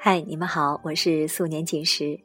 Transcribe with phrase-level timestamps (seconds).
[0.00, 2.20] 嗨，你们好，我是素年锦时。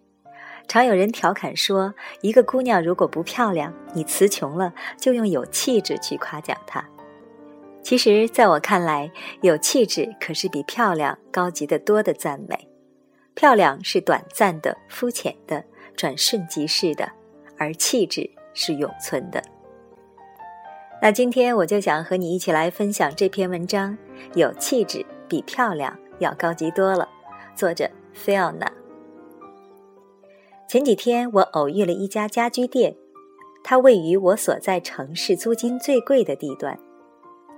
[0.67, 1.91] 常有人调侃说，
[2.21, 6.87] 一个姑娘如果不漂亮，你词穷了，就用有气质去夸奖她。
[7.81, 9.11] 其实，在我看来，
[9.41, 12.69] 有气质可是比漂亮高级的多的赞美。
[13.33, 15.65] 漂亮是短暂的、肤浅的、
[15.97, 17.11] 转瞬即逝的，
[17.57, 19.43] 而气质是永存的。
[21.01, 23.97] 那今天我就想和你一起来分享这篇文章：
[24.35, 27.09] 有气质比漂亮要高级多了。
[27.55, 28.71] 作者菲奥娜。
[30.67, 32.95] 前几天我偶遇了一家家居店，
[33.63, 36.79] 它位于我所在城市租金最贵的地段。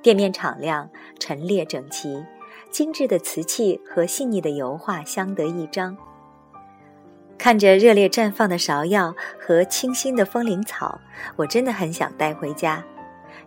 [0.02, 2.24] 店面敞亮、陈列整齐，
[2.70, 5.98] 精致的瓷器和细腻的油画相得益彰。
[7.38, 11.00] 看着热烈绽放的芍药和清新的风铃草，
[11.38, 12.84] 我真的很想带回家，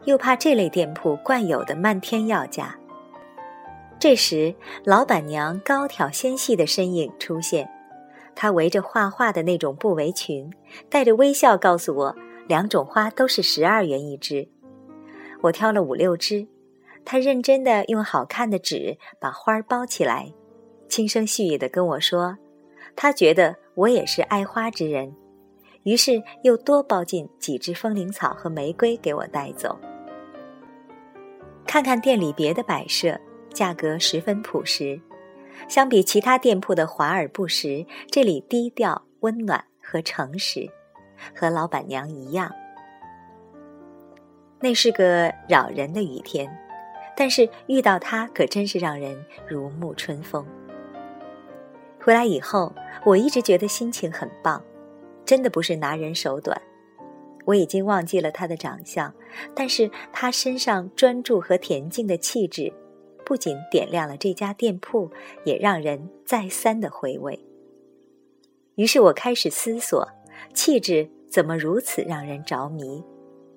[0.05, 2.77] 又怕这类店铺惯有的漫天要价。
[4.01, 7.69] 这时，老板娘高挑纤细的身影出现，
[8.37, 10.53] 她围着画画的那种布围裙，
[10.89, 14.49] 带着微笑告诉我，两种花都是十二元一支。
[15.43, 16.47] 我挑了五六支，
[17.05, 20.33] 他认真的用好看的纸把花包起来，
[20.89, 22.37] 轻声细语的跟我说，
[22.95, 25.13] 他觉得我也是爱花之人，
[25.83, 29.77] 于是又多包进几枝风铃草和玫瑰给我带走。
[31.67, 33.21] 看看店里别的摆设，
[33.59, 35.01] 价格十分朴实，
[35.67, 40.71] 相比其他店铺的华而不实，这里低调、温暖和诚实，
[41.35, 42.55] 和老板娘一样。
[44.61, 46.49] 那是个扰人的雨天，
[47.17, 50.47] 但是遇到他可真是让人如沐春风。
[52.01, 52.73] 回来以后，
[53.05, 54.63] 我一直觉得心情很棒，
[55.25, 56.63] 真的不是拿人手短。
[57.45, 59.13] 我已经忘记了他的长相，
[59.53, 62.73] 但是他身上专注和恬静的气质，
[63.29, 65.11] 不仅点亮了这家店铺，
[65.45, 67.39] 也让人再三的回味。
[68.77, 70.09] 于是我开始思索，
[70.55, 73.05] 气质怎么如此让人着迷？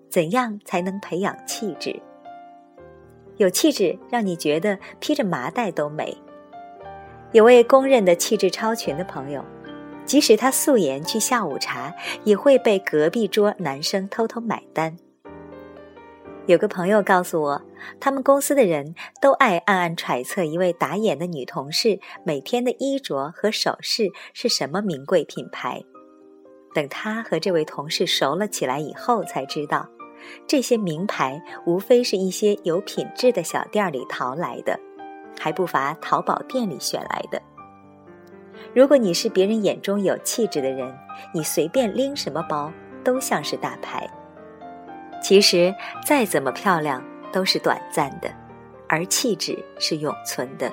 [0.09, 2.01] 怎样才能培养气质？
[3.38, 6.18] 有气质让你觉得披着麻袋都美。
[7.31, 9.41] 有位公认的气质超群的朋友，
[10.06, 11.95] 即使他素颜去下午茶，
[12.25, 14.97] 也会被隔壁桌男生偷偷买单。
[16.47, 17.62] 有个朋友告诉我，
[18.00, 25.84] 他们公司的人都爱暗暗揣测一位打眼的女同事每天的衣着和首饰是什么名贵品牌。
[26.74, 29.88] 等他和这位同事熟了起来以后，才知道。
[30.47, 34.80] 这些名牌无非是一些有品质的小店里淘来的，
[35.40, 37.41] 还不乏淘宝店里选来的。
[38.74, 40.96] 如果你是别人眼中有气质的人，
[41.34, 42.72] 你随便拎什么包
[43.03, 44.09] 都像是大牌。
[45.21, 45.73] 其实
[46.05, 48.29] 再怎么漂亮都是短暂的，
[48.89, 50.71] 而气质是永存的。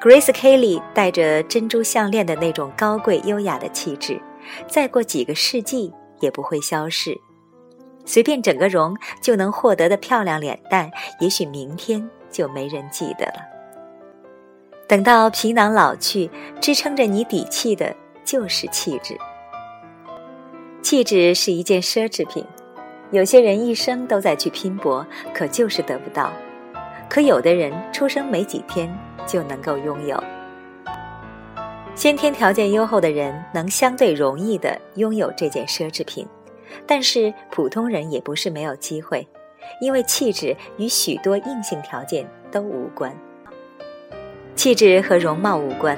[0.00, 4.20] Grace Kelly 戴着珍珠项链的那种高贵优雅的气质，
[4.68, 7.18] 再过几个世纪也不会消逝。
[8.04, 10.90] 随便整个容就能获得的漂亮脸蛋，
[11.20, 13.42] 也许明天就没人记得了。
[14.86, 16.30] 等到皮囊老去，
[16.60, 19.18] 支撑着你底气的就是气质。
[20.80, 22.46] 气质是一件奢侈品，
[23.10, 26.30] 有些人一生都在去拼搏，可就是得不到；
[27.08, 28.92] 可有的人出生没几天
[29.26, 30.22] 就能够拥有。
[31.94, 36.26] 先天条件优厚的人能相对容易的拥有这件奢侈品。
[36.86, 39.26] 但是普通人也不是没有机会，
[39.80, 43.10] 因为气质与许多硬性条件都无关。
[44.54, 45.96] 气质和容貌无关。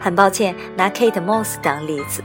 [0.00, 2.22] 很抱歉拿 Kate Moss 当例子，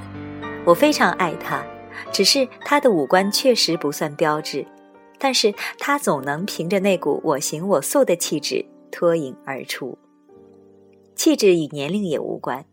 [0.66, 1.64] 我非常爱她，
[2.12, 4.66] 只是她的五官确实不算标致，
[5.18, 9.98] 但是她总能凭着那股我行我素的气质脱颖而出。
[11.16, 12.66] 气质与年龄也无关，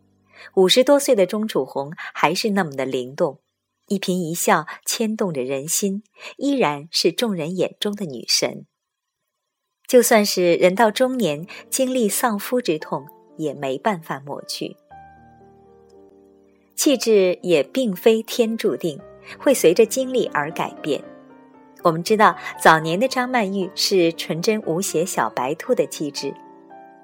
[0.55, 3.41] 五十多岁的钟楚红还是那么的灵动。
[3.89, 6.03] 一颦一笑牵动着人心，
[6.39, 8.67] 依然是众人眼中的女神。
[9.87, 13.07] 就算是人到中年经历丧夫之痛，
[13.37, 14.77] 也没办法抹去。
[16.75, 19.01] 气质也并非天注定，
[19.39, 21.03] 会随着经历而改变。
[21.83, 26.34] 我们知道，早年的张曼玉是纯真无邪小白兔的气质，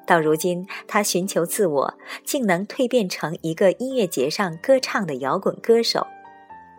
[0.06, 6.06] 到如今她寻求自我，竟能蜕变成一个音乐节上歌唱的摇滚歌手。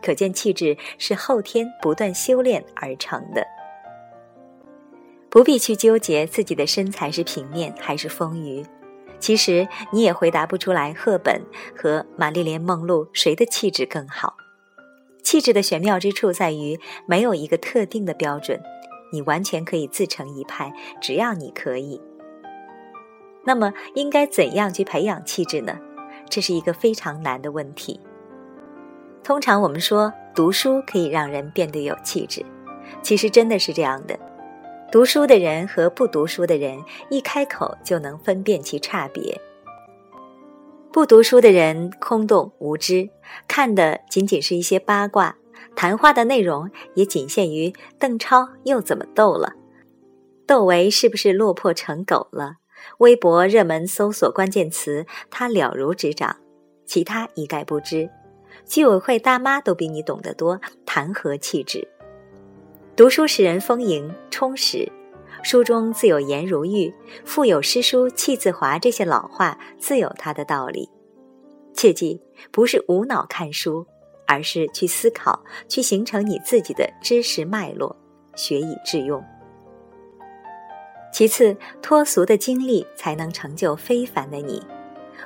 [0.01, 3.48] 可见气质是后天不断修炼而成的，
[5.30, 8.66] 不必去纠结自己的身材是平面还是丰腴。
[9.22, 11.42] 其实你也回答不出来，赫本
[11.74, 14.36] 和玛丽莲梦露谁的气质更好？
[15.24, 18.62] 气质的玄妙之处在于没有一个特定的标准，
[19.12, 20.72] 你完全可以自成一派，
[21.02, 22.00] 只要你可以。
[23.46, 25.80] 那么应该怎样去培养气质呢？
[26.30, 28.00] 这是一个非常难的问题。
[29.24, 32.46] 通常我们说读书可以让人变得有气质，
[33.02, 34.18] 其实真的是这样的。
[34.92, 36.80] 读书的人和不读书的人
[37.10, 39.40] 一开口就能分辨其差别。
[40.92, 43.10] 不读书的人空洞无知，
[43.48, 45.36] 看的仅仅是一些八卦，
[45.75, 49.54] 谈话的内容也仅限于邓超又怎么斗了，
[50.46, 52.58] 窦唯是不是落魄成狗了？
[52.98, 56.36] 微博热门搜索关键词他了如指掌，
[56.86, 58.10] 其他一概不知。
[58.66, 61.88] 居委会大妈都比你懂得多，谈何气质？
[62.96, 64.92] 读书使人丰盈充实，
[65.42, 66.94] 书中自有颜如玉，
[67.25, 68.78] 腹有诗书气自华。
[68.78, 70.90] 这些老话自有它的道理。
[71.74, 72.22] 切记，
[72.52, 73.86] 不是无脑看书，
[74.25, 77.96] 而是去思考，去形成你自己的知识脉络，
[78.36, 79.24] 学以致用。
[81.12, 84.62] 其次，脱俗的经历才能成就非凡的你。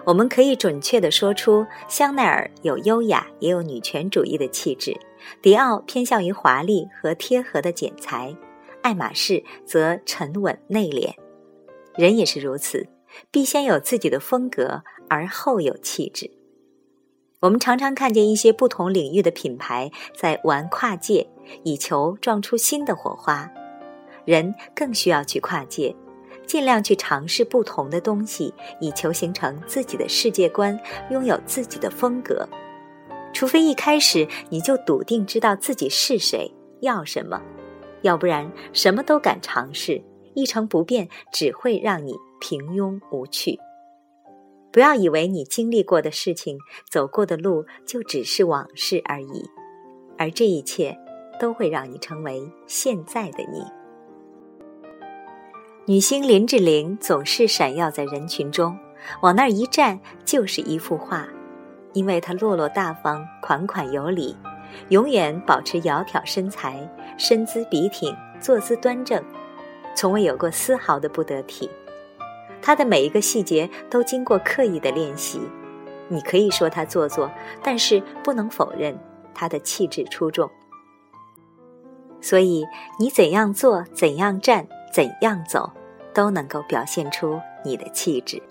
[0.03, 4.97] 我们可以准确地说出，香奈儿有优雅，也有女权主义的气质。
[5.41, 8.35] 迪奥偏向于华丽和贴合的剪裁，
[8.81, 11.13] 爱马仕则沉稳内敛。
[11.95, 12.87] 人也是如此，
[13.31, 16.29] 必先有自己的风格，而后有气质。
[17.39, 21.29] 我们常常看见一些不同领域的品牌在玩跨界，
[21.63, 23.47] 以求撞出新的火花。
[24.25, 25.95] 人更需要去跨界，
[26.47, 28.51] 尽量去尝试不同的东西，
[28.81, 30.77] 以求形成自己的世界观，
[31.11, 32.47] 拥有自己的风格。
[33.33, 36.51] 除非一开始你就笃定知道自己是谁，
[36.81, 37.39] 要什么，
[38.01, 40.03] 要不然什么都敢尝试，
[40.33, 43.59] 一成不变只会让你平庸无趣。
[44.77, 49.49] 不要以为你经历过的事情、走过的路就只是往事而已，
[50.19, 50.95] 而这一切
[51.39, 53.65] 都会让你成为现在的你。
[55.87, 58.77] 女星林志玲总是闪耀在人群中，
[59.23, 61.27] 往那儿一站就是一幅画。
[61.93, 64.37] 因为她落落大方、款款有礼，
[64.89, 66.87] 永远保持窈窕身材，
[67.17, 69.23] 身姿笔挺，坐姿端正，
[69.95, 71.67] 从未有过丝毫的不得体。
[72.67, 75.39] 他的每一个细节都经过刻意的练习。
[76.09, 77.31] 你可以说他做作，
[77.63, 78.99] 但是不能否认
[79.33, 80.51] 他的气质出众。
[82.19, 82.65] 所以，
[82.99, 85.71] 你怎样做、怎样站、怎样走，
[86.13, 88.43] 都能够表现出你的气质。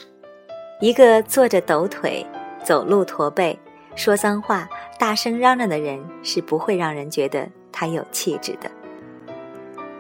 [0.81, 2.27] 一个坐着抖腿。
[2.65, 3.57] 走路驼背、
[3.95, 4.67] 说脏话、
[4.99, 8.69] 大声嚷嚷的人是不会让人觉得他有气质的。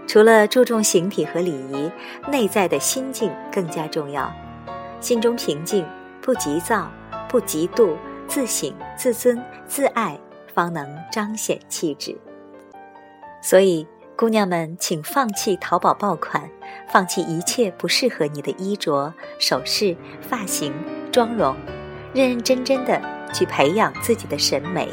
[0.06, 1.90] 除了注重形体和礼仪，
[2.30, 4.32] 内在的心境更加重要。
[5.00, 5.84] 心中平静，
[6.22, 6.90] 不急躁，
[7.28, 10.18] 不嫉妒，自省、自尊、自爱，
[10.54, 12.16] 方能彰显气质。
[13.42, 13.86] 所以，
[14.16, 16.48] 姑娘们，请放弃淘宝爆款，
[16.88, 20.72] 放弃一切不适合你的衣着、首饰、发型、
[21.12, 21.54] 妆容。
[22.14, 22.98] 认认真真的
[23.34, 24.88] 去培养自己的审美，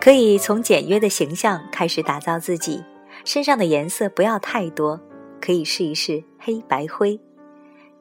[0.00, 2.82] 可以从简约的形象开始打造自己。
[3.24, 5.00] 身上的颜色不要太多，
[5.40, 7.20] 可以试一试黑白灰。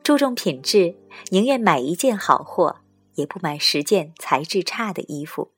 [0.03, 0.95] 注重品质，
[1.29, 2.77] 宁愿买一件好货，
[3.15, 5.51] 也不买十件材质差的衣服。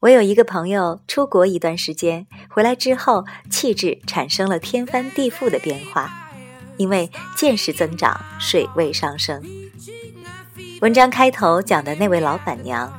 [0.00, 6.30] 我有一个朋友出国一段时间，回来之后气质产生了天翻地覆的变化，
[6.78, 9.42] 因为见识增长，水位上升。
[10.80, 12.90] 文章开头讲的那位老板娘，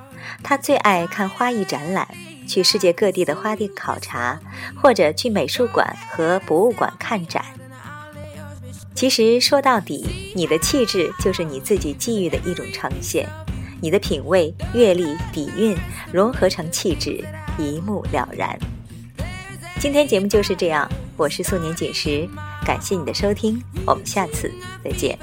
[0.44, 2.08] 她最爱看花艺展览，
[2.52, 4.38] 去世界各地的花店考察，
[4.76, 7.46] 或者去美术馆和博物馆看展。
[8.94, 13.26] 其实说到底，你的气质就是你自己际遇的一种呈现，
[13.80, 15.78] 你的品味、阅历、底蕴
[16.12, 17.24] 融合成气质，
[17.58, 18.60] 一目了然。
[19.80, 22.28] 今天节目就是这样，我是素年锦时，
[22.66, 24.52] 感谢你的收听，我们下次
[24.84, 25.18] 再见。